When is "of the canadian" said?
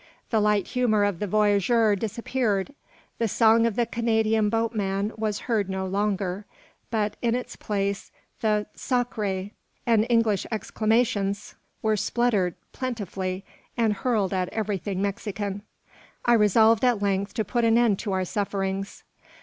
3.67-4.49